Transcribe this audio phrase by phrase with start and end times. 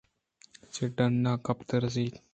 [0.73, 2.27] چہ ڈنّ ءِ کپگ ءَ رست کنت